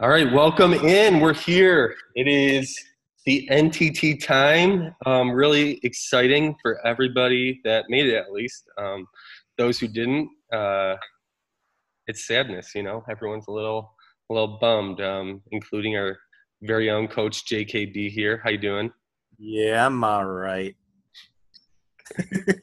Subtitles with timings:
[0.00, 1.18] All right, welcome in.
[1.18, 1.96] We're here.
[2.14, 2.78] It is
[3.26, 4.94] the NTT time.
[5.06, 8.62] Um, really exciting for everybody that made it, at least.
[8.78, 9.08] Um,
[9.56, 10.94] those who didn't, uh,
[12.06, 12.76] it's sadness.
[12.76, 13.92] You know, everyone's a little,
[14.30, 16.16] a little bummed, um, including our
[16.62, 18.40] very own coach JKB here.
[18.44, 18.92] How you doing?
[19.36, 20.76] Yeah, I'm all right.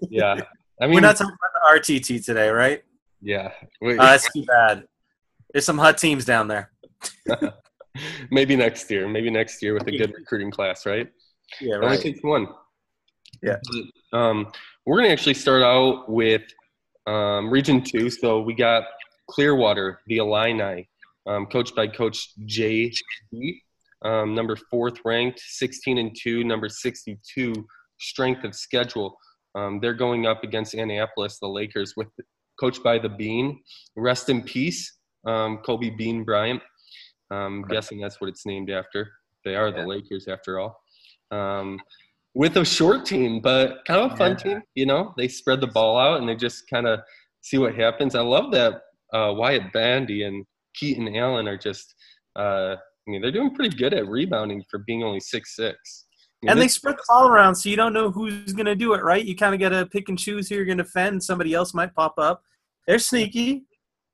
[0.10, 0.40] yeah,
[0.82, 2.82] I mean, we're not talking about the RTT today, right?
[3.22, 3.52] Yeah,
[3.86, 4.86] uh, that's too bad.
[5.52, 6.72] There's some hot teams down there.
[8.32, 9.08] maybe next year.
[9.08, 11.08] Maybe next year with a good recruiting class, right?
[11.62, 11.86] Yeah, right.
[11.86, 12.48] Only takes one.
[13.42, 13.58] Yeah.
[14.14, 14.52] Um,
[14.86, 16.44] we're gonna actually start out with
[17.08, 18.10] um, Region Two.
[18.10, 18.84] So we got
[19.30, 20.88] Clearwater, the Illini,
[21.28, 22.92] um, coached by Coach Jay,
[24.04, 27.54] um, number fourth ranked, 16 and two, number 62
[28.00, 29.18] strength of schedule.
[29.56, 32.08] Um, they're going up against Annapolis, the Lakers, with
[32.60, 33.62] coached by the Bean.
[33.96, 36.62] Rest in peace, um, Kobe Bean Bryant.
[37.36, 39.12] I'm guessing that's what it's named after.
[39.44, 39.86] They are the yeah.
[39.86, 40.80] Lakers, after all.
[41.32, 41.80] Um,
[42.34, 44.38] with a short team, but kind of a fun yeah.
[44.38, 44.62] team.
[44.76, 47.00] You know, they spread the ball out and they just kind of
[47.42, 48.16] see what happens.
[48.16, 48.82] I love that
[49.14, 51.96] uh, Wyatt Bandy and Keaton Allen are just.
[52.36, 52.76] Uh,
[53.08, 56.06] I mean, they're doing pretty good at rebounding for being only six six.
[56.48, 59.04] And they spread the ball around, so you don't know who's going to do it,
[59.04, 59.24] right?
[59.24, 61.24] You kind of got to pick and choose who you're going to defend.
[61.24, 62.44] Somebody else might pop up.
[62.86, 63.64] They're sneaky,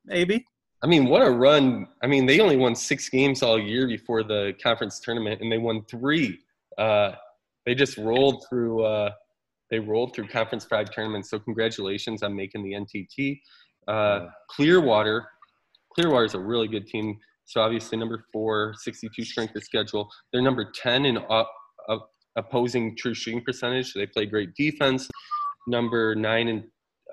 [0.06, 0.46] maybe.
[0.84, 1.88] I mean, what a run!
[2.04, 5.60] I mean, they only won six games all year before the conference tournament, and they
[5.60, 6.40] won three.
[6.78, 7.12] Uh,
[7.66, 8.84] they just rolled through.
[8.84, 9.12] Uh,
[9.70, 11.30] they rolled through conference five tournaments.
[11.30, 13.40] So congratulations on making the NTT.
[13.88, 15.28] Uh, Clearwater,
[15.96, 17.18] Clearwater is a really good team.
[17.46, 20.10] So obviously number four, 62 strength of schedule.
[20.32, 21.20] They're number 10 in
[22.36, 23.92] opposing true shooting percentage.
[23.94, 25.10] So they play great defense.
[25.68, 26.64] Number nine in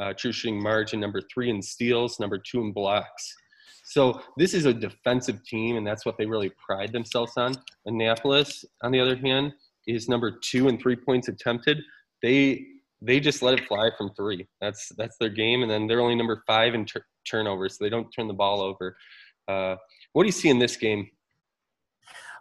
[0.00, 1.00] uh, true shooting margin.
[1.00, 2.20] Number three in steals.
[2.20, 3.34] Number two in blocks.
[3.89, 7.55] So this is a defensive team, and that's what they really pride themselves on.
[7.86, 9.55] Annapolis, on the other hand,
[9.86, 11.78] is number two in three points attempted.
[12.23, 12.67] They
[13.01, 14.46] they just let it fly from three.
[14.61, 17.89] That's that's their game, and then they're only number five in tur- turnovers, so they
[17.89, 18.95] don't turn the ball over.
[19.48, 19.77] Uh,
[20.13, 21.08] what do you see in this game?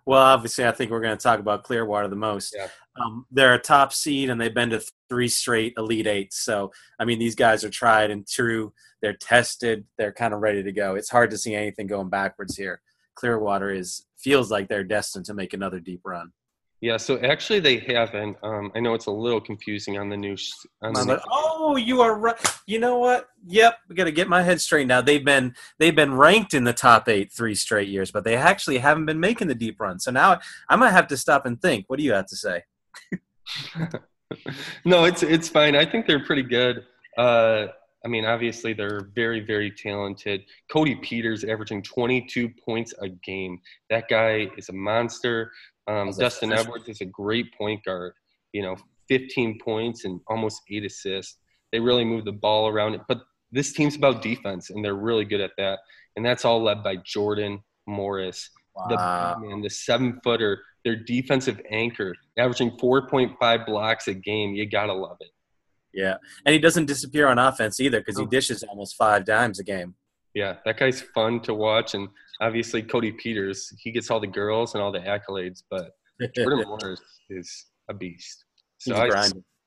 [0.05, 2.57] Well, obviously, I think we're going to talk about Clearwater the most.
[2.57, 2.67] Yeah.
[3.01, 6.39] Um, they're a top seed, and they've been to three straight Elite Eights.
[6.43, 8.73] So, I mean, these guys are tried and true.
[9.01, 9.85] They're tested.
[9.97, 10.95] They're kind of ready to go.
[10.95, 12.81] It's hard to see anything going backwards here.
[13.15, 16.31] Clearwater is feels like they're destined to make another deep run.
[16.79, 18.37] Yeah, so actually they haven't.
[18.43, 20.53] Um, I know it's a little confusing on the news.
[20.83, 22.37] On the oh, you are right.
[22.67, 23.29] You know what?
[23.47, 25.01] Yep, we got to get my head straight now.
[25.01, 28.77] They've been they've been ranked in the top eight three straight years, but they actually
[28.77, 29.99] haven't been making the deep run.
[29.99, 31.85] So now I might have to stop and think.
[31.87, 32.63] What do you have to say?
[34.85, 35.75] no, it's it's fine.
[35.75, 36.85] I think they're pretty good.
[37.17, 37.67] Uh,
[38.05, 40.43] I mean, obviously they're very very talented.
[40.71, 43.59] Cody Peters averaging 22 points a game.
[43.89, 45.51] That guy is a monster.
[45.87, 48.13] Um, Dustin Edwards is a great point guard.
[48.53, 48.75] You know,
[49.07, 51.37] 15 points and almost eight assists.
[51.71, 53.01] They really move the ball around it.
[53.07, 53.21] But
[53.51, 55.79] this team's about defense, and they're really good at that.
[56.15, 59.35] And that's all led by Jordan Morris, wow.
[59.39, 64.55] the man, the seven footer, their defensive anchor, averaging 4.5 blocks a game.
[64.55, 65.31] You gotta love it.
[65.93, 66.15] Yeah,
[66.45, 69.95] and he doesn't disappear on offense either because he dishes almost five times a game.
[70.33, 72.07] Yeah, that guy's fun to watch, and
[72.39, 75.91] obviously Cody Peters, he gets all the girls and all the accolades, but
[76.33, 78.45] Jordan Morris is a beast.
[78.77, 79.07] So I,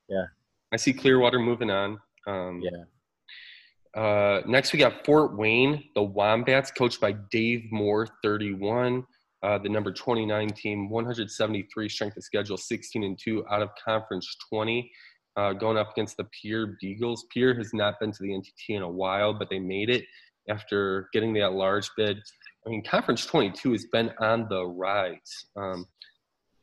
[0.09, 0.25] yeah,
[0.71, 1.99] I see Clearwater moving on.
[2.25, 4.01] Um, yeah.
[4.01, 9.03] Uh, next, we got Fort Wayne, the Wombats, coached by Dave Moore, 31.
[9.43, 14.35] Uh, the number 29 team, 173 strength of schedule, 16 and 2 out of conference
[14.49, 14.91] 20.
[15.37, 17.25] Uh, going up against the Pierre Beagles.
[17.33, 20.03] Pierre has not been to the NTT in a while, but they made it
[20.49, 22.17] after getting that large bid.
[22.65, 25.45] I mean, Conference 22 has been on the rise.
[25.55, 25.85] Um,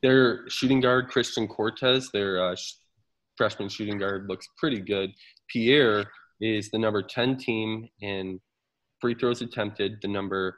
[0.01, 2.73] their shooting guard, Christian Cortez, their uh, sh-
[3.35, 5.11] freshman shooting guard, looks pretty good.
[5.49, 6.05] Pierre
[6.39, 8.39] is the number 10 team in
[9.01, 10.55] free throws attempted, the number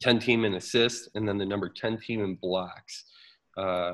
[0.00, 3.04] 10 team in assists, and then the number 10 team in blocks.
[3.56, 3.92] Uh,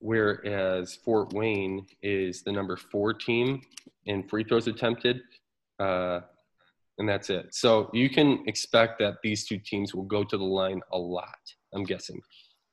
[0.00, 3.62] whereas Fort Wayne is the number four team
[4.06, 5.20] in free throws attempted,
[5.78, 6.20] uh,
[6.98, 7.54] and that's it.
[7.54, 11.38] So you can expect that these two teams will go to the line a lot.
[11.74, 12.20] I'm guessing.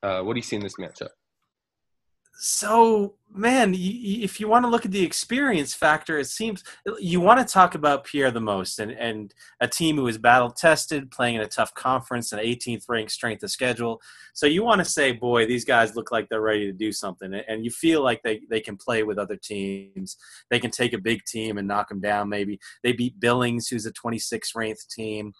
[0.02, 1.10] Uh, what do you see in this matchup?
[2.38, 6.62] So man if you want to look at the experience factor it seems
[6.98, 10.50] you want to talk about pierre the most and, and a team who is battle
[10.50, 14.00] tested playing in a tough conference an 18th ranked strength of schedule.
[14.34, 17.34] So you want to say boy these guys look like they're ready to do something
[17.34, 20.16] and you feel like they, they can play with other teams.
[20.50, 22.58] They can take a big team and knock them down maybe.
[22.82, 25.32] They beat billings who's a 26th ranked team.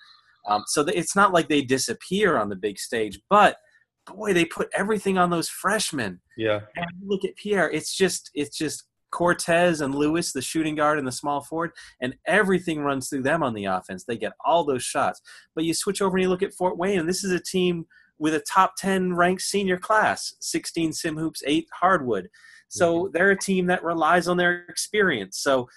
[0.48, 3.56] Um, so it's not like they disappear on the big stage, but
[4.06, 6.20] boy, they put everything on those freshmen.
[6.36, 6.60] Yeah.
[6.76, 7.70] And look at Pierre.
[7.70, 12.14] It's just it's just Cortez and Lewis, the shooting guard and the small forward, and
[12.26, 14.04] everything runs through them on the offense.
[14.04, 15.20] They get all those shots.
[15.54, 17.86] But you switch over and you look at Fort Wayne, and this is a team
[18.18, 22.28] with a top 10 ranked senior class 16 sim hoops 8 hardwood
[22.68, 23.12] so mm-hmm.
[23.12, 25.68] they're a team that relies on their experience so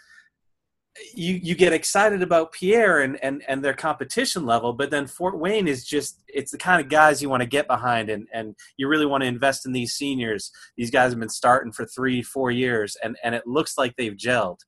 [1.13, 5.38] you you get excited about Pierre and, and and their competition level, but then Fort
[5.38, 8.56] Wayne is just it's the kind of guys you want to get behind and and
[8.78, 10.51] you really want to invest in these seniors.
[10.78, 14.16] These guys have been starting for three, four years and, and it looks like they've
[14.16, 14.60] gelled.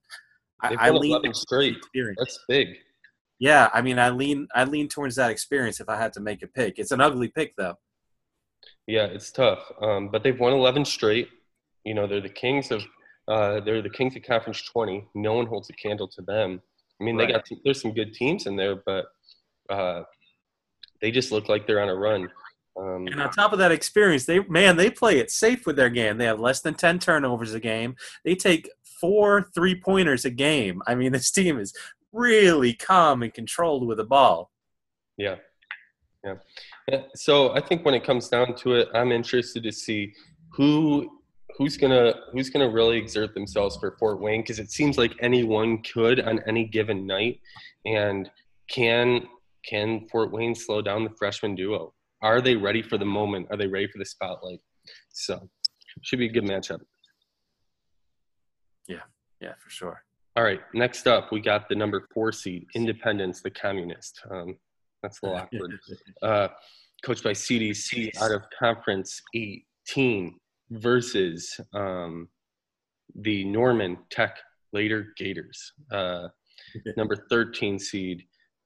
[0.67, 1.77] They've I, I lean straight.
[1.77, 2.17] Experience.
[2.19, 2.77] That's big.
[3.39, 6.43] Yeah, I mean I lean I lean towards that experience if I had to make
[6.43, 6.79] a pick.
[6.79, 7.75] It's an ugly pick though.
[8.87, 9.71] Yeah, it's tough.
[9.81, 11.29] Um, but they've won eleven straight.
[11.83, 12.83] You know, they're the kings of
[13.27, 15.07] uh, they're the Kings of Conference 20.
[15.15, 16.61] No one holds a candle to them.
[16.99, 17.27] I mean, right.
[17.27, 19.05] they got there's some good teams in there, but
[19.69, 20.03] uh,
[21.01, 22.29] they just look like they're on a run.
[22.79, 25.89] Um, and on top of that experience, they man, they play it safe with their
[25.89, 26.17] game.
[26.17, 27.95] They have less than ten turnovers a game.
[28.23, 28.69] They take
[28.99, 30.81] four three pointers a game.
[30.87, 31.73] I mean, this team is
[32.13, 34.51] really calm and controlled with the ball.
[35.17, 35.35] Yeah,
[36.23, 36.35] yeah.
[37.15, 40.13] So I think when it comes down to it, I'm interested to see
[40.53, 41.20] who
[41.57, 45.81] who's gonna who's gonna really exert themselves for Fort Wayne because it seems like anyone
[45.83, 47.39] could on any given night,
[47.85, 48.29] and
[48.69, 49.27] can
[49.67, 51.93] can Fort Wayne slow down the freshman duo?
[52.21, 53.47] Are they ready for the moment?
[53.51, 54.59] Are they ready for the spotlight?
[55.09, 55.49] So,
[56.01, 56.81] should be a good matchup.
[58.87, 59.03] Yeah,
[59.39, 60.03] yeah, for sure.
[60.35, 64.21] All right, next up we got the number four seed, Independence, the Communist.
[64.29, 64.57] Um,
[65.03, 65.79] that's a little awkward.
[66.21, 66.47] Uh,
[67.03, 70.35] coached by CDC out of Conference 18
[70.71, 72.29] versus um,
[73.15, 74.37] the Norman Tech
[74.73, 76.27] Later Gators, uh,
[76.97, 78.23] number 13 seed.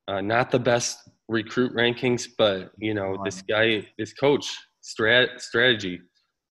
[0.07, 5.99] Uh, not the best recruit rankings, but you know this guy, this coach strat- strategy.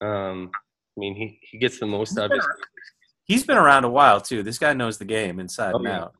[0.01, 2.45] Um, I mean, he, he gets the most out of his.
[3.23, 4.43] He's been around a while too.
[4.43, 6.01] This guy knows the game inside oh, and yeah.
[6.01, 6.13] out.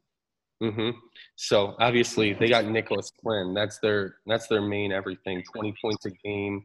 [0.63, 0.97] Mm-hmm.
[1.35, 3.53] So obviously they got Nicholas Flynn.
[3.53, 5.43] That's their that's their main everything.
[5.53, 6.63] Twenty points a game,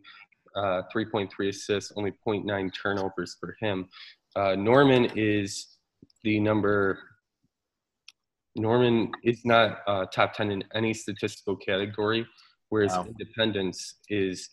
[0.57, 3.89] uh, 3.3 assists, only 0.9 turnovers for him.
[4.37, 5.79] Uh, Norman is
[6.25, 6.99] the number.
[8.57, 12.27] Norman is not uh, top 10 in any statistical category,
[12.69, 13.07] whereas wow.
[13.07, 14.49] Independence is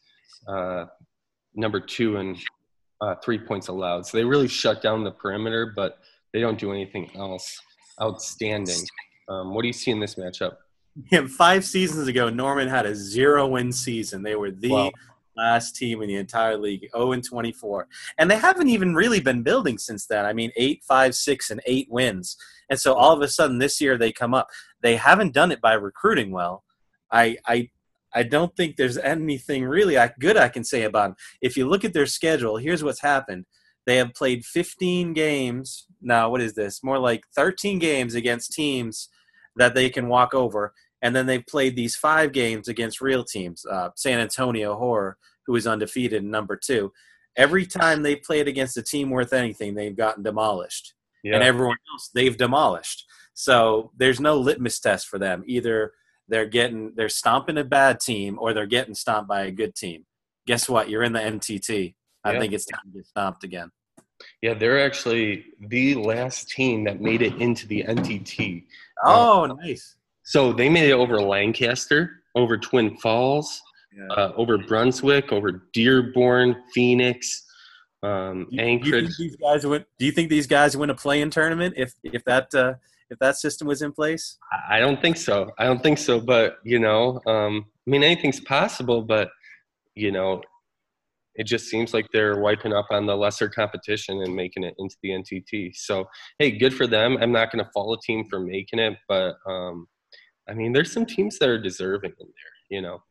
[0.48, 0.86] uh,
[1.56, 2.38] number two in
[3.02, 4.06] uh, three points allowed.
[4.06, 6.00] So they really shut down the perimeter, but
[6.34, 7.60] they don't do anything else
[8.02, 8.80] outstanding.
[9.30, 10.58] Um, what do you see in this matchup?
[11.12, 14.24] Yeah, five seasons ago, Norman had a zero win season.
[14.24, 14.92] They were the wow
[15.38, 17.88] last team in the entire league, 0 and 24.
[18.18, 20.26] And they haven't even really been building since then.
[20.26, 22.38] I mean, 8, 5, 6, and 8 wins.
[22.70, 24.50] And so all of a sudden this year they come up.
[24.82, 26.64] They haven't done it by recruiting well.
[27.12, 27.70] I, I,
[28.14, 31.16] I don't think there's anything really good I can say about them.
[31.42, 33.46] If you look at their schedule, here's what's happened.
[33.86, 35.88] They have played 15 games.
[36.02, 36.84] Now, what is this?
[36.84, 39.10] More like 13 games against teams
[39.56, 43.66] that they can walk over and then they've played these five games against real teams.
[43.66, 46.92] Uh, San Antonio Horror, who is undefeated in number two.
[47.36, 51.36] Every time they played against a team worth anything, they've gotten demolished, yeah.
[51.36, 53.06] and everyone else they've demolished.
[53.36, 55.44] So there's no litmus test for them.
[55.46, 55.92] Either
[56.28, 60.06] they're getting they're stomping a bad team, or they're getting stomped by a good team.
[60.48, 60.90] Guess what?
[60.90, 61.94] You're in the NTT.
[62.24, 62.40] I yeah.
[62.40, 63.70] think it's time to get stomped again.
[64.42, 68.64] Yeah, they're actually the last team that made it into the NTT.
[69.04, 69.97] Oh, uh, nice.
[70.28, 73.62] So they made it over Lancaster, over Twin Falls,
[73.98, 74.14] yeah.
[74.14, 77.46] uh, over Brunswick, over Dearborn, Phoenix,
[78.04, 79.16] um, do, Anchorage.
[79.16, 82.26] Do you, these guys do you think these guys win a play-in tournament if if
[82.26, 82.74] that uh,
[83.10, 84.38] if that system was in place?
[84.70, 85.50] I don't think so.
[85.60, 86.20] I don't think so.
[86.20, 89.04] But you know, um, I mean, anything's possible.
[89.04, 89.30] But
[89.96, 90.42] you know,
[91.36, 94.98] it just seems like they're wiping up on the lesser competition and making it into
[95.04, 95.74] the NTT.
[95.74, 96.04] So
[96.38, 97.18] hey, good for them.
[97.22, 99.88] I'm not going to fault a team for making it, but um,
[100.50, 103.04] I mean, there's some teams that are deserving in there, you know.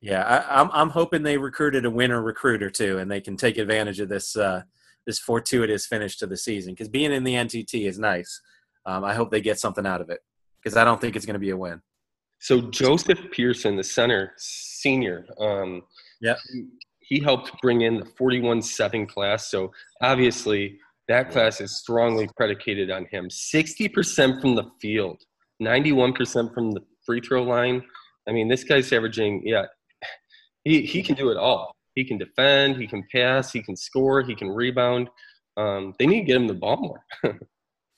[0.00, 3.36] Yeah, I, am I'm, I'm hoping they recruited a winner recruiter too, and they can
[3.36, 4.62] take advantage of this uh,
[5.06, 6.74] this fortuitous finish to the season.
[6.74, 8.40] Because being in the NTT is nice.
[8.86, 10.20] Um, I hope they get something out of it
[10.62, 11.80] because I don't think it's going to be a win.
[12.38, 15.82] So Joseph Pearson, the center senior, um,
[16.20, 16.34] yeah,
[17.00, 19.50] he helped bring in the 41-7 class.
[19.50, 23.28] So obviously that class is strongly predicated on him.
[23.28, 25.22] 60% from the field.
[25.64, 27.82] 91% from the free throw line.
[28.28, 29.66] I mean, this guy's averaging, yeah,
[30.64, 31.74] he, he can do it all.
[31.94, 35.08] He can defend, he can pass, he can score, he can rebound.
[35.56, 37.04] Um, they need to get him the ball more.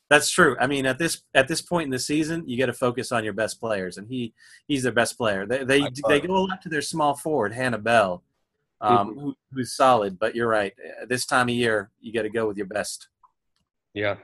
[0.08, 0.56] That's true.
[0.60, 3.24] I mean, at this at this point in the season, you got to focus on
[3.24, 4.34] your best players, and he
[4.68, 5.46] he's their best player.
[5.46, 8.22] They they, they go a lot to their small forward, Hannah Bell,
[8.80, 9.20] um, mm-hmm.
[9.20, 10.16] who, who's solid.
[10.16, 10.72] But you're right.
[11.08, 13.08] This time of year, you got to go with your best.
[13.94, 14.16] Yeah,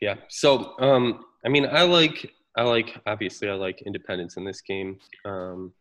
[0.00, 0.14] yeah.
[0.28, 4.98] So, um, I mean, I like I like obviously I like independence in this game.
[5.24, 5.72] Um,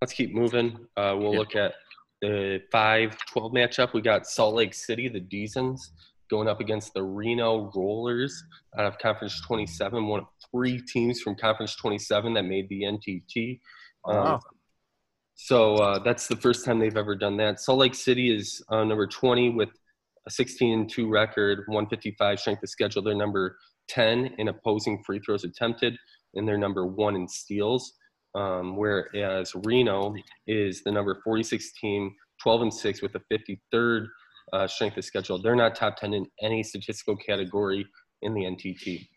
[0.00, 0.76] let's keep moving.
[0.96, 1.38] Uh, we'll yeah.
[1.38, 1.74] look at
[2.20, 3.14] the 5-12
[3.54, 3.92] matchup.
[3.92, 5.92] We got Salt Lake City, the Deasons
[6.28, 8.42] going up against the Reno Rollers
[8.76, 13.60] out of Conference 27, one of three teams from Conference 27 that made the NTT.
[14.04, 14.40] Um, wow.
[15.36, 17.60] So uh, that's the first time they've ever done that.
[17.60, 19.68] Salt Lake City is uh, number 20 with
[20.26, 23.02] a 16 2 record, 155 strength of schedule.
[23.02, 23.56] They're number
[23.88, 25.96] 10 in opposing free throws attempted,
[26.36, 27.94] and they're number one in steals.
[28.34, 30.14] Um, whereas Reno
[30.46, 33.20] is the number 46 team, 12 and 6 with a
[33.74, 34.06] 53rd
[34.52, 35.40] uh, strength of schedule.
[35.40, 37.86] They're not top 10 in any statistical category
[38.22, 39.08] in the NTT.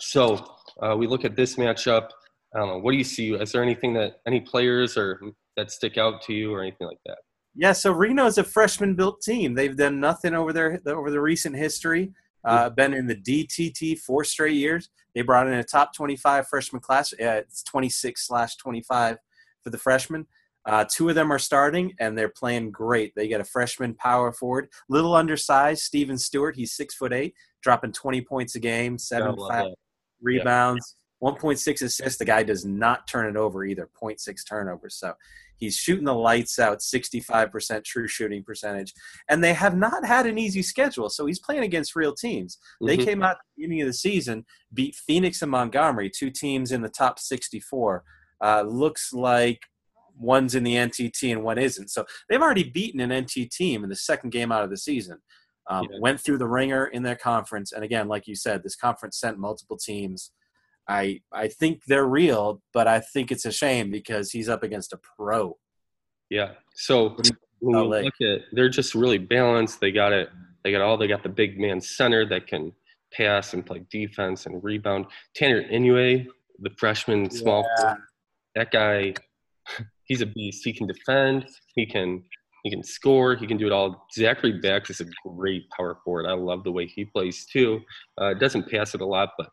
[0.00, 0.44] So
[0.82, 2.08] uh, we look at this matchup.
[2.54, 2.78] I don't know.
[2.78, 3.32] What do you see?
[3.34, 5.20] Is there anything that any players or
[5.56, 7.18] that stick out to you or anything like that?
[7.54, 7.72] Yeah.
[7.72, 9.54] So Reno is a freshman-built team.
[9.54, 12.12] They've done nothing over their over the recent history.
[12.44, 14.88] Uh, been in the DTT four straight years.
[15.14, 17.12] They brought in a top 25 freshman class.
[17.12, 19.18] Uh, it's 26 slash 25
[19.62, 20.26] for the freshmen.
[20.64, 23.12] Uh, two of them are starting, and they're playing great.
[23.16, 26.54] They get a freshman power forward, little undersized, Steven Stewart.
[26.54, 29.72] He's six foot eight, dropping 20 points a game, seven five
[30.20, 31.30] rebounds, yeah.
[31.30, 32.16] 1.6 assists.
[32.16, 34.94] The guy does not turn it over either, 0.6 turnovers.
[34.94, 35.14] So
[35.62, 38.92] he's shooting the lights out, 65% true shooting percentage.
[39.28, 41.08] And they have not had an easy schedule.
[41.08, 42.56] So he's playing against real teams.
[42.56, 42.86] Mm-hmm.
[42.88, 46.72] They came out at the beginning of the season, beat Phoenix and Montgomery, two teams
[46.72, 48.02] in the top 64.
[48.44, 49.60] Uh, looks like
[50.18, 51.90] one's in the NTT and one isn't.
[51.90, 55.18] So they've already beaten an NT team in the second game out of the season.
[55.70, 55.98] Um, yeah.
[56.00, 59.38] Went through the ringer in their conference, and again, like you said, this conference sent
[59.38, 60.32] multiple teams.
[60.88, 64.92] I I think they're real, but I think it's a shame because he's up against
[64.92, 65.56] a pro.
[66.30, 66.52] Yeah.
[66.74, 67.16] So
[67.60, 69.80] look at, they're just really balanced.
[69.80, 70.30] They got it.
[70.64, 70.96] They got all.
[70.96, 72.72] They got the big man center that can
[73.12, 75.06] pass and play defense and rebound.
[75.34, 76.26] Tanner Inoue,
[76.60, 77.96] the freshman small, yeah.
[78.54, 79.14] that guy
[80.04, 80.64] he's a beast.
[80.64, 81.46] He can defend.
[81.74, 82.22] He can
[82.64, 83.34] he can score.
[83.34, 84.06] He can do it all.
[84.14, 86.26] Zachary Backs is a great power forward.
[86.26, 87.80] I love the way he plays too.
[88.18, 89.48] Uh, doesn't pass it a lot, but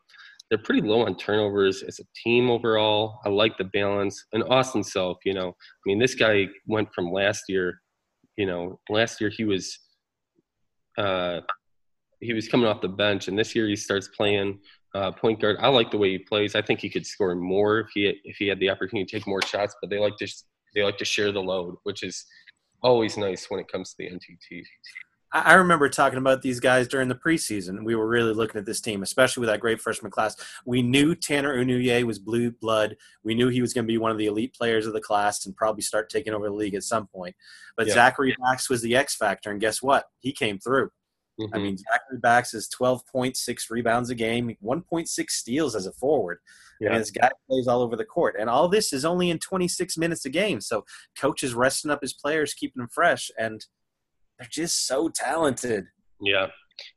[0.50, 3.20] they're pretty low on turnovers as a team overall.
[3.24, 4.26] I like the balance.
[4.32, 7.80] And Austin Self, you know, I mean, this guy went from last year.
[8.36, 9.78] You know, last year he was
[10.98, 11.40] uh,
[12.20, 14.58] he was coming off the bench, and this year he starts playing
[14.94, 15.56] uh, point guard.
[15.60, 16.54] I like the way he plays.
[16.54, 19.26] I think he could score more if he if he had the opportunity to take
[19.26, 19.74] more shots.
[19.80, 20.26] But they like to
[20.74, 22.24] they like to share the load, which is
[22.82, 24.62] always nice when it comes to the NTT.
[25.32, 27.84] I remember talking about these guys during the preseason.
[27.84, 30.36] We were really looking at this team, especially with that great freshman class.
[30.64, 32.96] We knew Tanner Inoue was blue blood.
[33.22, 35.46] We knew he was going to be one of the elite players of the class
[35.46, 37.36] and probably start taking over the league at some point.
[37.76, 37.94] But yeah.
[37.94, 40.06] Zachary Backs was the X factor, and guess what?
[40.18, 40.90] He came through.
[41.40, 41.54] Mm-hmm.
[41.54, 46.38] I mean, Zachary Backs is 12.6 rebounds a game, 1.6 steals as a forward.
[46.80, 46.90] Yeah.
[46.90, 48.36] And this guy plays all over the court.
[48.38, 50.60] And all this is only in 26 minutes a game.
[50.60, 50.84] So
[51.18, 53.30] coach is resting up his players, keeping them fresh.
[53.38, 53.64] And
[54.40, 55.84] they're just so talented.
[56.20, 56.46] Yeah.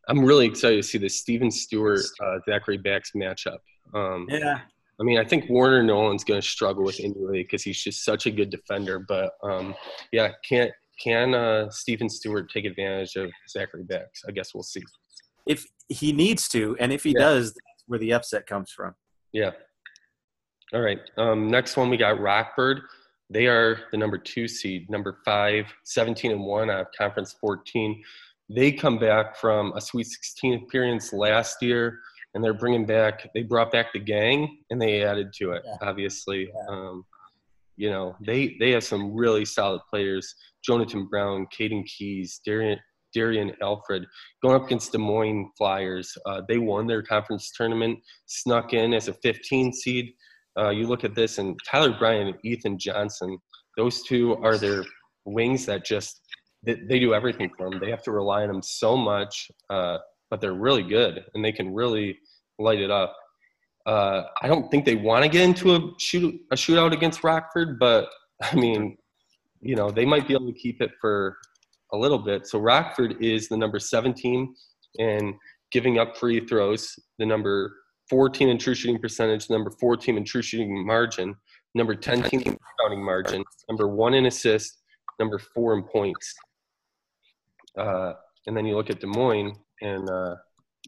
[0.08, 3.58] I'm really excited to see the Steven Stewart uh, Zachary Backs matchup.
[3.94, 4.62] Um, yeah.
[5.00, 8.28] I mean, I think Warner Nolan's going to struggle with Inoue because he's just such
[8.28, 9.00] a good defender.
[9.00, 9.76] But um,
[10.14, 10.72] yeah, can't
[11.04, 14.22] can uh, Steven Stewart take advantage of Zachary Backs?
[14.28, 14.84] I guess we'll see.
[15.46, 17.20] If he needs to, and if he yeah.
[17.20, 18.96] does, that's where the upset comes from.
[19.34, 19.52] Yeah.
[20.74, 21.00] All right.
[21.18, 22.82] Um, next one, we got Rockford.
[23.34, 28.02] They are the number two seed, number five, 17 and one out of conference 14.
[28.50, 32.00] They come back from a Sweet 16 appearance last year,
[32.34, 33.28] and they're bringing back.
[33.34, 35.63] They brought back the gang, and they added to it.
[35.66, 35.78] Yeah.
[35.82, 36.75] Obviously, yeah.
[36.75, 37.06] Um,
[37.75, 40.36] you know they they have some really solid players.
[40.63, 42.80] Jonathan Brown, Caden Keys, Darian,
[43.13, 44.06] Darian Alfred,
[44.42, 46.16] going up against Des Moines Flyers.
[46.25, 50.13] Uh, they won their conference tournament, snuck in as a 15 seed.
[50.60, 53.38] Uh, you look at this, and Tyler Bryan and Ethan Johnson,
[53.77, 54.83] those two are their
[55.25, 56.22] wings that just
[56.65, 57.79] they, they do everything for them.
[57.79, 59.98] They have to rely on them so much, uh,
[60.29, 62.17] but they're really good, and they can really
[62.60, 63.15] light it up.
[63.86, 67.79] Uh, I don't think they want to get into a shoot a shootout against Rockford,
[67.79, 68.07] but
[68.41, 68.98] I mean,
[69.62, 71.38] you know, they might be able to keep it for
[71.91, 72.48] a little bit.
[72.48, 74.53] So Rockford is the number seven team
[75.00, 75.38] in
[75.72, 77.74] giving up free throws, the number
[78.10, 81.36] 14 in true shooting percentage, number 14 in true shooting margin,
[81.75, 84.81] number 10 team in rebounding margin, number one in assists,
[85.19, 86.33] number four in points.
[87.77, 88.13] Uh,
[88.45, 90.36] and then you look at Des Moines, and uh,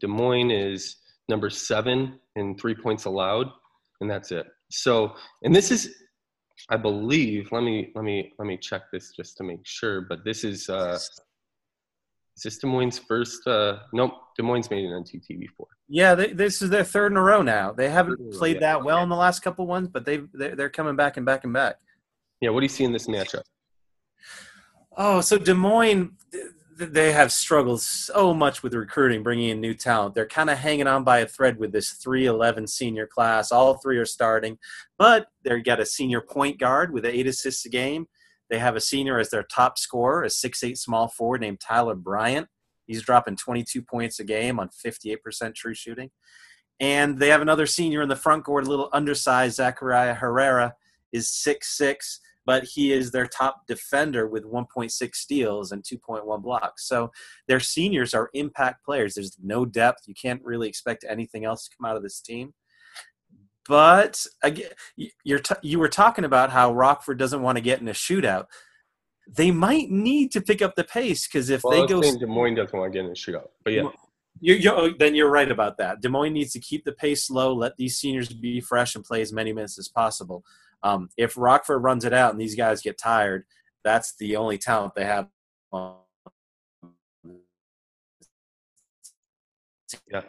[0.00, 0.96] Des Moines is
[1.28, 3.48] number seven in three points allowed,
[4.00, 4.46] and that's it.
[4.70, 5.94] So, and this is,
[6.68, 7.50] I believe.
[7.52, 10.02] Let me let me let me check this just to make sure.
[10.02, 10.98] But this is uh,
[12.36, 13.46] is this Des Moines' first?
[13.46, 15.68] Uh, nope, Des Moines made an NTT before.
[15.88, 17.72] Yeah, they, this is their third in a row now.
[17.72, 18.60] They haven't Third in a row, played yeah.
[18.60, 21.44] that well in the last couple ones, but they've they're, they're coming back and back
[21.44, 21.76] and back.
[22.40, 23.42] Yeah, what do you see in this matchup?
[24.98, 26.12] Oh, so Des Moines,
[26.78, 30.14] they have struggled so much with recruiting, bringing in new talent.
[30.14, 33.50] They're kind of hanging on by a thread with this 311 senior class.
[33.52, 34.58] All three are starting,
[34.98, 38.06] but they've got a senior point guard with eight assists a game.
[38.50, 42.48] They have a senior as their top scorer, a 6'8 small forward named Tyler Bryant.
[42.86, 46.10] He's dropping 22 points a game on 58% true shooting.
[46.78, 50.74] And they have another senior in the front court, a little undersized, Zachariah Herrera,
[51.12, 56.88] is 6'6 but he is their top defender with 1.6 steals and 2.1 blocks.
[56.88, 57.10] So
[57.48, 59.14] their seniors are impact players.
[59.14, 60.04] There's no depth.
[60.06, 62.54] You can't really expect anything else to come out of this team.
[63.68, 64.70] But again,
[65.24, 68.46] you're t- you were talking about how Rockford doesn't want to get in a shootout.
[69.28, 72.54] They might need to pick up the pace because if Well, they go, Des Moines
[72.54, 73.88] doesn't want to get in a shootout, but yeah,
[74.40, 76.00] you, you, oh, then you're right about that.
[76.00, 79.20] Des Moines needs to keep the pace low, let these seniors be fresh, and play
[79.22, 80.44] as many minutes as possible.
[80.82, 83.44] Um, if Rockford runs it out and these guys get tired,
[83.82, 85.28] that's the only talent they have.
[90.10, 90.22] yeah.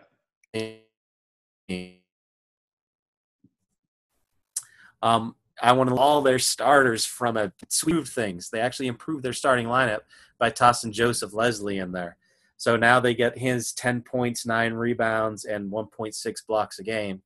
[5.02, 8.50] Um, I want all their starters from a sweep of things.
[8.50, 10.02] They actually improved their starting lineup
[10.38, 12.18] by tossing Joseph Leslie in there.
[12.58, 17.22] So now they get his 10 points, nine rebounds, and 1.6 blocks a game.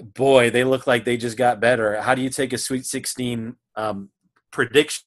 [0.00, 2.00] Boy, they look like they just got better.
[2.02, 4.10] How do you take a Sweet 16 um,
[4.50, 5.04] prediction?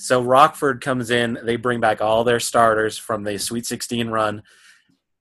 [0.00, 4.42] So Rockford comes in, they bring back all their starters from the Sweet 16 run,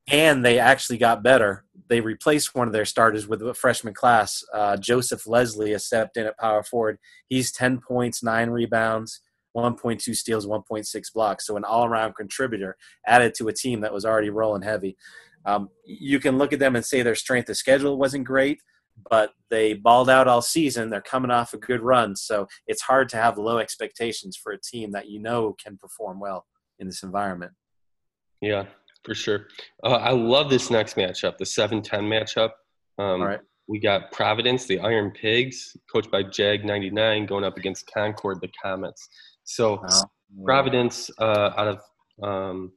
[0.10, 1.66] and they actually got better.
[1.90, 4.42] They replaced one of their starters with a freshman class.
[4.54, 6.98] Uh, Joseph Leslie has stepped in at power forward.
[7.28, 9.20] He's 10 points, nine rebounds,
[9.54, 11.46] 1.2 steals, 1.6 blocks.
[11.46, 14.96] So an all-around contributor added to a team that was already rolling heavy.
[15.46, 18.62] Um, you can look at them and say their strength of schedule wasn't great,
[19.10, 20.90] but they balled out all season.
[20.90, 24.60] They're coming off a good run, so it's hard to have low expectations for a
[24.60, 26.46] team that you know can perform well
[26.80, 27.52] in this environment.
[28.42, 28.66] Yeah,
[29.04, 29.48] for sure.
[29.84, 32.52] Uh, I love this next matchup, the 7 10 matchup.
[32.98, 33.40] Um, All right.
[33.68, 39.08] We got Providence, the Iron Pigs, coached by Jag99, going up against Concord, the Comets.
[39.44, 39.84] So
[40.44, 41.80] Providence, uh, out of
[42.24, 42.72] um,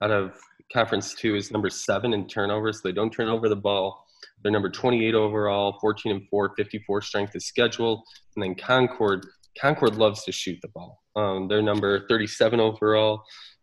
[0.00, 0.38] out of
[0.72, 2.76] Conference Two, is number seven in turnovers.
[2.76, 4.01] So They don't turn over the ball.
[4.42, 8.02] They're number 28 overall, 14 and 4, 54 strength of schedule.
[8.36, 9.26] And then Concord,
[9.60, 11.00] Concord loves to shoot the ball.
[11.16, 13.22] Um, they're number 37 overall,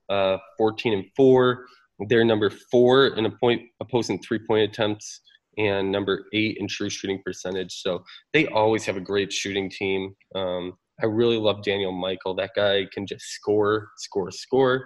[0.10, 1.66] uh, 14 and 4.
[2.08, 5.22] They're number four in a point opposing three point attempts
[5.58, 7.82] and number eight in true shooting percentage.
[7.82, 10.16] So they always have a great shooting team.
[10.34, 12.36] Um, I really love Daniel Michael.
[12.36, 14.86] That guy can just score, score, score,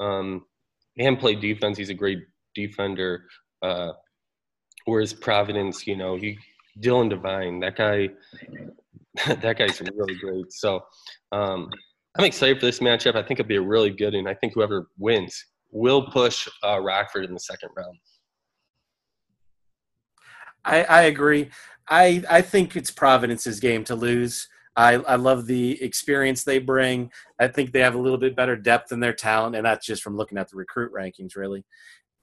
[0.00, 0.44] um,
[0.98, 1.78] and play defense.
[1.78, 2.18] He's a great
[2.54, 3.24] defender.
[3.62, 3.92] Uh,
[4.84, 6.38] whereas Providence, you know, he
[6.80, 8.08] Dylan Devine, that guy,
[9.26, 10.52] that guy's really great.
[10.52, 10.80] So
[11.32, 11.70] um,
[12.16, 13.14] I'm excited for this matchup.
[13.14, 16.80] I think it'll be a really good, and I think whoever wins will push uh,
[16.80, 17.96] Rockford in the second round.
[20.64, 21.50] I, I agree.
[21.88, 24.48] I I think it's Providence's game to lose.
[24.74, 27.10] I, I love the experience they bring.
[27.38, 30.02] I think they have a little bit better depth in their talent, and that's just
[30.02, 31.64] from looking at the recruit rankings, really.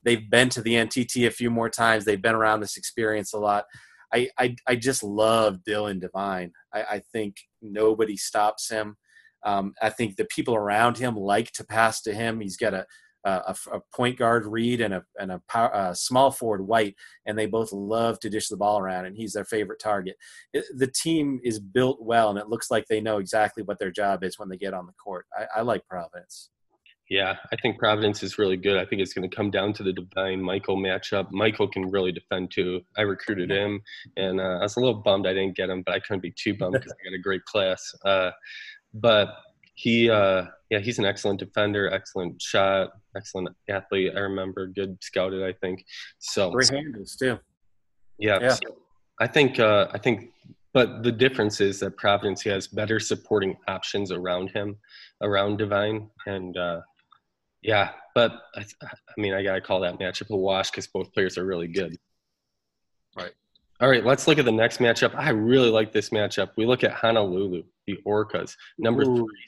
[0.04, 2.06] They've been to the NTT a few more times.
[2.06, 3.66] They've been around this experience a lot.
[4.14, 6.52] I, I, I just love Dylan Devine.
[6.74, 8.98] I, I think nobody stops him.
[9.46, 12.42] Um, I think the people around him like to pass to him.
[12.42, 12.86] He's got a,
[13.24, 17.38] a, a point guard Reed and a and a, power, a small forward White, and
[17.38, 20.16] they both love to dish the ball around, and he's their favorite target.
[20.54, 23.92] It, the team is built well, and it looks like they know exactly what their
[23.92, 25.26] job is when they get on the court.
[25.38, 26.50] I, I like Providence.
[27.10, 28.78] Yeah, I think Providence is really good.
[28.78, 31.32] I think it's going to come down to the Devine Michael matchup.
[31.32, 32.82] Michael can really defend too.
[32.98, 33.82] I recruited him,
[34.16, 36.32] and uh, I was a little bummed I didn't get him, but I couldn't be
[36.32, 37.96] too bummed because I got a great class.
[38.06, 38.30] Uh,
[38.94, 39.38] but
[39.74, 44.14] he, uh, yeah, he's an excellent defender, excellent shot, excellent athlete.
[44.16, 45.42] I remember good scouted.
[45.44, 45.86] I think
[46.20, 46.52] so.
[46.52, 47.40] Great handles too.
[48.20, 48.50] Yeah, Yeah.
[48.50, 48.78] so
[49.20, 50.32] I think uh, I think,
[50.74, 54.76] but the difference is that Providence has better supporting options around him,
[55.22, 56.82] around Devine, and uh,
[57.62, 57.92] yeah.
[58.16, 61.46] But I, I mean, I gotta call that matchup a wash because both players are
[61.46, 61.98] really good.
[63.18, 63.32] Right.
[63.82, 65.16] All right, let's look at the next matchup.
[65.16, 66.50] I really like this matchup.
[66.58, 69.16] We look at Honolulu, the Orcas, number Ooh.
[69.16, 69.46] three,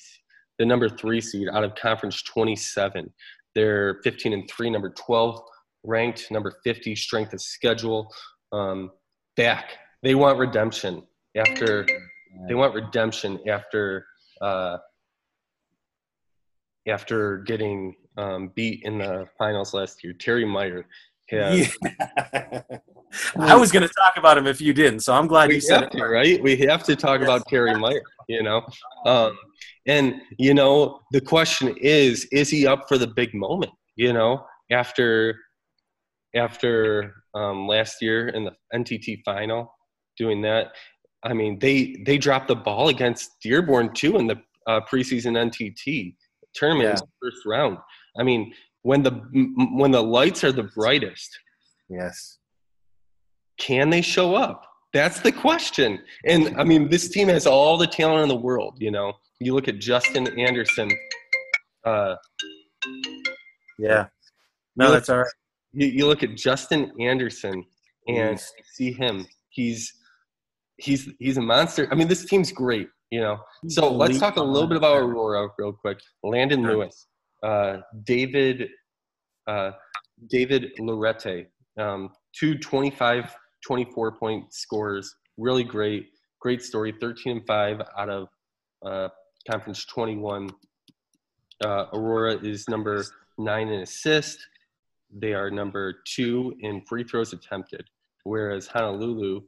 [0.58, 3.12] the number three seed out of conference 27.
[3.56, 5.42] They're 15 and three, number 12
[5.84, 8.14] ranked, number 50 strength of schedule.
[8.54, 8.92] Um,
[9.36, 9.72] back,
[10.04, 11.04] they want redemption
[11.36, 11.86] after.
[12.48, 14.06] They want redemption after
[14.42, 14.78] uh,
[16.88, 20.14] after getting um, beat in the finals last year.
[20.14, 20.86] Terry Meyer
[21.32, 21.66] yeah.
[23.38, 25.62] I was going to talk about him if you didn't, so I'm glad we you
[25.62, 25.92] said it.
[25.92, 26.42] To, right?
[26.42, 27.28] We have to talk yes.
[27.28, 28.66] about Terry Meyer, you know.
[29.06, 29.38] Um,
[29.88, 33.72] and you know, the question is, is he up for the big moment?
[33.96, 35.38] You know, after
[36.36, 39.74] after um, last year in the NTT final,
[40.18, 40.72] doing that.
[41.24, 46.16] I mean, they they dropped the ball against Dearborn too in the uh, preseason NTT
[46.54, 47.06] tournament yeah.
[47.22, 47.78] first round.
[48.18, 49.12] I mean, when the
[49.74, 51.30] when the lights are the brightest,
[51.90, 52.38] yes,
[53.58, 54.66] can they show up?
[54.94, 56.00] That's the question.
[56.26, 58.78] And I mean, this team has all the talent in the world.
[58.80, 60.92] You know, you look at Justin Anderson.
[61.86, 62.16] Uh,
[63.80, 64.08] yeah,
[64.76, 65.34] no, that's all right.
[65.74, 67.66] You, you look at Justin Anderson
[68.08, 68.52] and mm.
[68.74, 69.26] see him.
[69.50, 69.94] He's
[70.78, 71.88] he's he's a monster.
[71.92, 72.90] I mean, this team's great.
[73.12, 76.00] You know, so let's talk a little bit about Aurora real quick.
[76.24, 77.08] Landon Lewis,
[77.44, 78.70] uh, David
[79.48, 79.72] uh,
[80.30, 81.48] David Lorette,
[81.78, 85.16] um, two 25, 24 point scores.
[85.38, 86.08] Really great,
[86.40, 86.94] great story.
[87.00, 88.28] 13 and 5 out of
[88.86, 89.10] uh,
[89.50, 90.50] conference 21.
[91.64, 93.04] Uh, Aurora is number
[93.38, 94.40] nine in assist.
[95.14, 97.86] They are number two in free throws attempted,
[98.24, 99.42] whereas Honolulu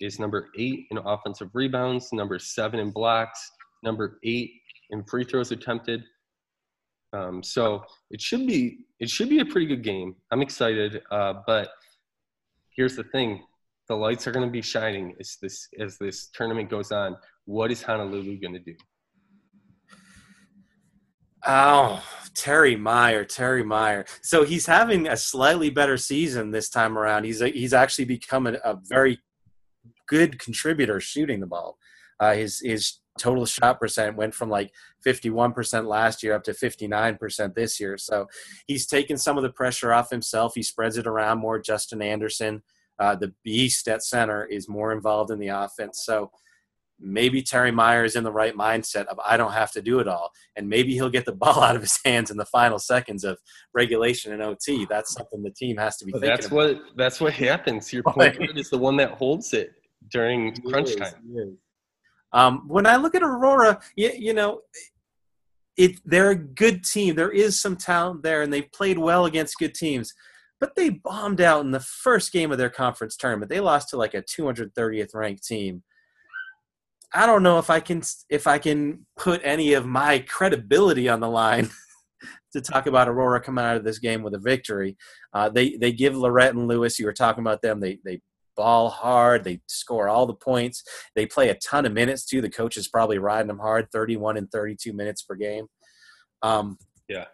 [0.00, 3.50] is number eight in offensive rebounds, number seven in blocks,
[3.82, 4.50] number eight
[4.90, 6.04] in free throws attempted.
[7.12, 10.16] Um, so it should be it should be a pretty good game.
[10.30, 11.70] I'm excited, uh, but
[12.76, 13.42] here's the thing:
[13.88, 17.16] the lights are going to be shining as this as this tournament goes on.
[17.44, 18.74] What is Honolulu going to do?
[21.48, 22.02] Oh,
[22.34, 24.04] Terry Meyer, Terry Meyer.
[24.20, 27.22] So he's having a slightly better season this time around.
[27.22, 29.20] He's a, he's actually become a, a very
[30.06, 31.78] good contributor shooting the ball.
[32.18, 34.72] Uh, his his total shot percent went from like
[35.06, 37.96] 51% last year up to 59% this year.
[37.98, 38.26] So
[38.66, 40.52] he's taken some of the pressure off himself.
[40.54, 41.58] He spreads it around more.
[41.58, 42.62] Justin Anderson,
[42.98, 46.02] uh, the beast at center, is more involved in the offense.
[46.04, 46.30] So
[46.98, 50.08] maybe Terry Meyer is in the right mindset of I don't have to do it
[50.08, 53.24] all, and maybe he'll get the ball out of his hands in the final seconds
[53.24, 53.38] of
[53.74, 54.86] regulation and OT.
[54.88, 56.12] That's something the team has to be.
[56.12, 56.56] thinking that's about.
[56.56, 57.92] what that's what happens.
[57.92, 59.72] Your point guard is the one that holds it
[60.10, 61.58] during crunch time.
[62.32, 64.60] Um, when I look at Aurora, you, you know,
[65.76, 67.14] it they're a good team.
[67.14, 70.12] There is some talent there, and they've played well against good teams.
[70.58, 73.50] But they bombed out in the first game of their conference tournament.
[73.50, 75.82] They lost to like a 230th ranked team.
[77.12, 81.20] I don't know if I can if I can put any of my credibility on
[81.20, 81.70] the line
[82.52, 84.96] to talk about Aurora coming out of this game with a victory.
[85.32, 86.98] Uh, they they give Lorette and Lewis.
[86.98, 87.80] You were talking about them.
[87.80, 88.20] They they
[88.56, 89.44] ball hard.
[89.44, 90.82] They score all the points.
[91.14, 92.40] They play a ton of minutes too.
[92.40, 95.66] The coach is probably riding them hard, 31 and 32 minutes per game.
[96.42, 97.26] Um, yeah.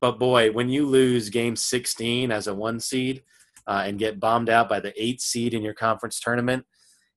[0.00, 3.22] But boy, when you lose game 16 as a one seed
[3.66, 6.64] uh, and get bombed out by the eight seed in your conference tournament,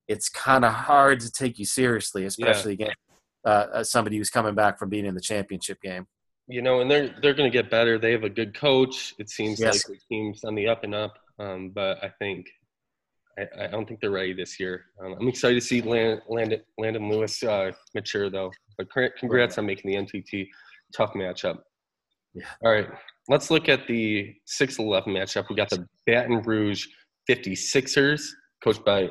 [0.08, 2.86] it's kind of hard to take you seriously, especially yeah.
[2.86, 2.98] against
[3.44, 6.06] uh, somebody who's coming back from being in the championship game.
[6.48, 7.98] You know, and they're they're going to get better.
[7.98, 9.14] They have a good coach.
[9.18, 9.88] It seems yes.
[9.88, 11.14] like the team's on the up and up.
[11.38, 12.48] Um, but I think
[13.38, 14.84] I, I, don't think they're ready this year.
[15.02, 18.50] Um, I'm excited to see Land, Landon, Landon Lewis uh, mature though.
[18.76, 20.48] But congrats on making the NTT
[20.94, 21.58] tough matchup.
[22.34, 22.44] Yeah.
[22.64, 22.88] All right,
[23.28, 25.48] let's look at the 6-11 matchup.
[25.50, 26.86] We got the Baton Rouge
[27.28, 28.28] 56ers,
[28.64, 29.08] coached by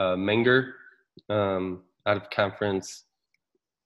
[0.00, 0.72] uh, Menger,
[1.30, 3.04] um, out of conference.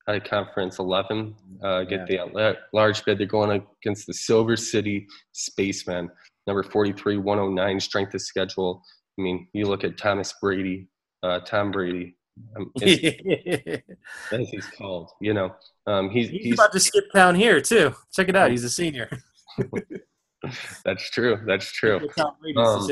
[0.09, 2.25] Out of conference 11, uh, get yeah.
[2.25, 3.19] the large bid.
[3.19, 6.11] They're going against the Silver City Spacemen,
[6.47, 8.83] number 43, 109 strength of schedule.
[9.19, 10.89] I mean, you look at Thomas Brady,
[11.23, 12.17] uh, Tom Brady,
[12.57, 15.11] um, as he's called.
[15.21, 15.55] You know,
[15.87, 17.95] um, he's, he's, he's about to skip town here too.
[18.13, 18.51] Check it out.
[18.51, 19.11] He's a senior.
[20.85, 21.39] That's true.
[21.47, 22.09] That's true.
[22.57, 22.89] Um,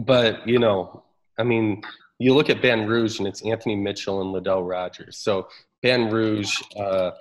[0.00, 1.04] but you know,
[1.38, 1.82] I mean,
[2.18, 5.18] you look at Baton Rouge and it's Anthony Mitchell and Liddell Rogers.
[5.18, 5.48] So
[5.82, 7.12] Baton Rouge uh,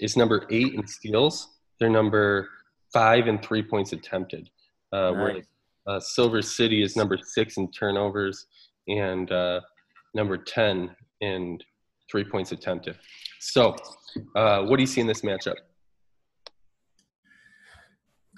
[0.00, 1.48] is number eight in steals.
[1.78, 2.48] They're number
[2.92, 4.50] five in three points attempted.
[4.92, 5.16] Uh, nice.
[5.16, 5.44] Whereas
[5.86, 8.46] uh, Silver City is number six in turnovers
[8.88, 9.60] and uh,
[10.14, 11.58] number 10 in
[12.10, 12.96] three points attempted.
[13.40, 13.76] So,
[14.36, 15.56] uh, what do you see in this matchup?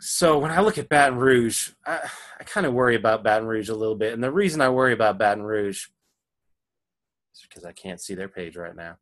[0.01, 2.01] So, when I look at Baton Rouge, I,
[2.41, 4.13] I kind of worry about Baton Rouge a little bit.
[4.13, 5.87] And the reason I worry about Baton Rouge
[7.35, 8.99] is because I can't see their page right now.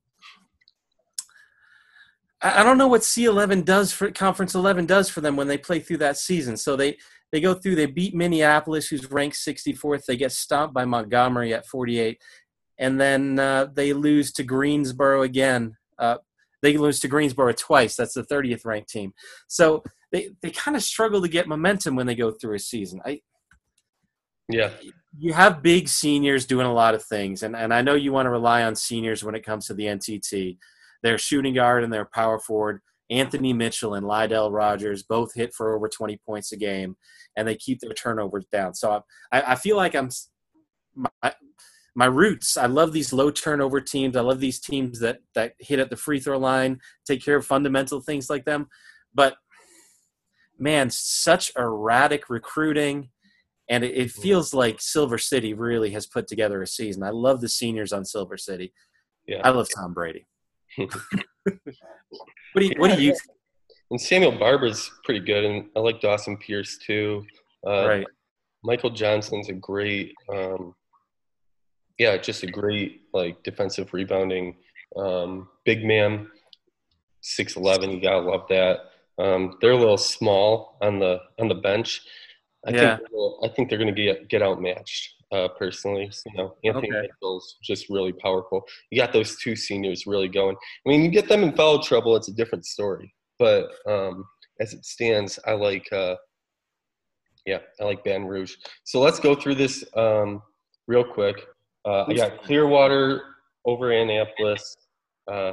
[2.44, 5.80] I don't know what C11 does for Conference 11 does for them when they play
[5.80, 6.59] through that season.
[6.59, 6.98] So they
[7.35, 10.05] they go through, they beat Minneapolis, who's ranked 64th.
[10.05, 12.23] They get stomped by Montgomery at 48,
[12.79, 15.77] and then uh, they lose to Greensboro again.
[15.99, 16.18] Uh,
[16.62, 17.97] they lose to Greensboro twice.
[17.97, 19.14] That's the 30th ranked team.
[19.49, 23.01] So they they kind of struggle to get momentum when they go through a season.
[23.05, 23.20] I
[24.49, 24.70] yeah.
[25.18, 28.27] You have big seniors doing a lot of things, and, and I know you want
[28.27, 30.57] to rely on seniors when it comes to the NTT.
[31.03, 35.74] Their shooting guard and their power forward, Anthony Mitchell and Lydell Rogers, both hit for
[35.74, 36.96] over 20 points a game,
[37.36, 38.74] and they keep their turnovers down.
[38.74, 40.08] So I, I feel like I'm
[40.94, 41.34] my,
[41.94, 42.56] my roots.
[42.56, 44.16] I love these low turnover teams.
[44.16, 47.46] I love these teams that that hit at the free throw line, take care of
[47.46, 48.68] fundamental things like them.
[49.14, 49.36] But
[50.58, 53.10] man, such erratic recruiting.
[53.68, 57.02] And it, it, feels like Silver City really has put together a season.
[57.02, 58.74] I love the seniors on Silver City.
[59.26, 59.40] Yeah.
[59.42, 60.26] I love Tom Brady.
[62.54, 63.14] what do you What do you?
[63.90, 67.24] And Samuel Barber's pretty good, and I like Dawson Pierce too.
[67.66, 68.06] Uh, right.
[68.62, 70.74] Michael Johnson's a great, um,
[71.98, 74.56] yeah, just a great like defensive rebounding
[74.96, 76.28] um, big man.
[77.20, 78.78] Six eleven, you gotta love that.
[79.18, 82.02] Um, they're a little small on the on the bench.
[82.66, 82.96] I yeah.
[82.96, 83.08] think
[83.42, 85.14] I think they're going to get get outmatched.
[85.32, 87.08] Uh, personally, so, you know, Anthony okay.
[87.08, 88.62] Mitchell's just really powerful.
[88.90, 90.54] You got those two seniors really going.
[90.54, 93.12] I mean, you get them in foul trouble, it's a different story.
[93.38, 94.24] But um,
[94.60, 96.16] as it stands, I like, uh,
[97.46, 98.54] yeah, I like Baton Rouge.
[98.84, 100.42] So let's go through this um,
[100.87, 101.44] real quick.
[101.84, 103.22] Uh, I got Clearwater
[103.64, 104.76] over Annapolis,
[105.30, 105.52] uh,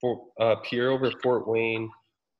[0.00, 1.90] Fort, uh, Pierre over Fort Wayne,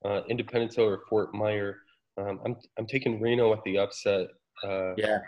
[0.04, 1.76] uh, Independence over Fort Myer.
[2.18, 4.28] Um, I'm I'm taking Reno at the upset.
[4.64, 5.18] Uh, yeah.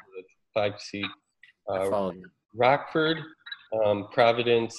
[0.55, 1.07] Five seed.
[1.69, 2.11] Uh,
[2.55, 3.19] Rockford,
[3.85, 4.77] um, Providence,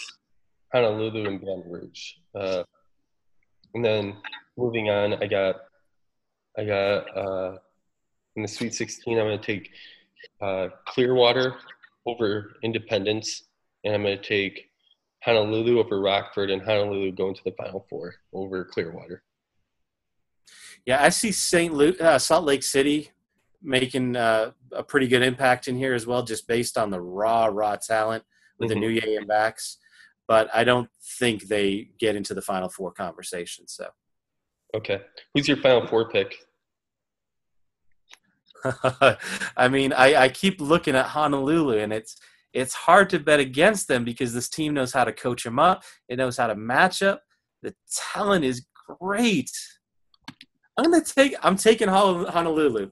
[0.74, 2.14] Honolulu, and Baton Rouge.
[2.36, 2.64] Uh,
[3.74, 4.16] and then
[4.58, 5.56] moving on, I got
[6.58, 7.58] I got uh,
[8.36, 9.18] in the Sweet 16.
[9.18, 9.72] I'm going to take
[10.42, 11.56] uh, Clearwater
[12.06, 13.44] over Independence,
[13.84, 14.70] and I'm going to take
[15.24, 19.24] Honolulu over Rockford, and Honolulu going to the Final Four over Clearwater.
[20.86, 21.74] Yeah, I see St.
[21.74, 23.12] Lu- uh, Salt Lake City
[23.64, 27.46] making uh, a pretty good impact in here as well, just based on the raw,
[27.46, 28.24] raw talent
[28.60, 28.82] with mm-hmm.
[28.82, 29.78] the new and backs.
[30.28, 33.68] But I don't think they get into the Final Four conversation.
[33.68, 33.90] So,
[34.76, 35.02] okay,
[35.34, 36.36] who's your Final Four pick?
[39.58, 42.18] I mean, I, I keep looking at Honolulu, and it's
[42.54, 45.84] it's hard to bet against them because this team knows how to coach them up.
[46.08, 47.24] It knows how to match up.
[47.64, 47.74] The
[48.14, 48.66] talent is
[49.00, 49.52] great.
[50.78, 51.36] I'm gonna take.
[51.44, 52.92] I'm taking Honolulu.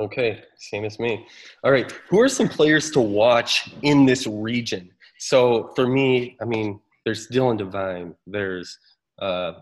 [0.00, 1.26] Okay, same as me.
[1.62, 4.90] All right, who are some players to watch in this region?
[5.18, 8.14] So for me, I mean, there's Dylan Devine.
[8.26, 8.78] There's
[9.20, 9.52] uh,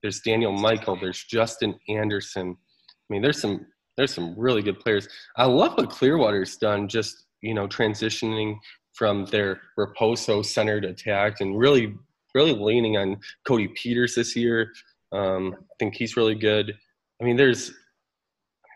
[0.00, 0.96] there's Daniel Michael.
[0.96, 2.56] There's Justin Anderson.
[2.56, 5.08] I mean, there's some there's some really good players.
[5.36, 6.86] I love what Clearwater's done.
[6.86, 8.58] Just you know, transitioning
[8.92, 11.96] from their Raposo centered attack and really
[12.32, 14.72] really leaning on Cody Peters this year.
[15.10, 16.78] Um, I think he's really good.
[17.20, 17.72] I mean, there's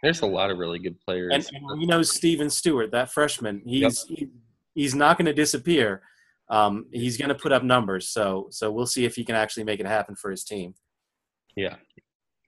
[0.05, 1.33] there's a lot of really good players.
[1.33, 4.19] And, and you know Steven Stewart, that freshman, he's yep.
[4.19, 4.29] he,
[4.75, 6.03] he's not going to disappear.
[6.51, 8.09] Um, he's going to put up numbers.
[8.09, 10.75] So so we'll see if he can actually make it happen for his team.
[11.57, 11.77] Yeah.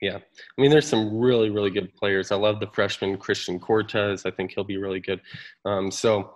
[0.03, 0.16] Yeah.
[0.19, 2.31] I mean, there's some really, really good players.
[2.31, 4.27] I love the freshman Christian Cortez.
[4.27, 5.21] I think he'll be really good.
[5.64, 6.35] Um, so,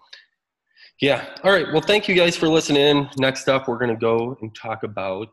[1.00, 1.26] yeah.
[1.44, 1.66] All right.
[1.70, 3.08] Well, thank you guys for listening.
[3.18, 5.28] Next up, we're going to go and talk about,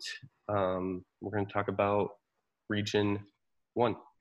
[0.50, 2.10] um, we're going to talk about
[2.70, 3.20] Region
[3.76, 3.96] 1.